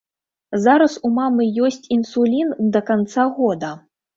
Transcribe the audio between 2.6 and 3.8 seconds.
да канца года.